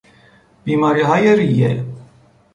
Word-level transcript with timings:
بیماریهای 0.63 1.35
ریه 1.35 1.85